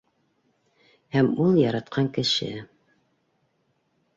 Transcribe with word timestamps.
Һәм 1.17 1.29
ул 1.45 1.59
яратҡан 1.65 2.09
кеше... 2.17 2.49